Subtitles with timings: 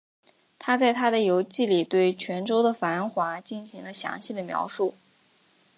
[0.57, 4.95] 他在他的游记里对泉州的繁华进行了详细的描述。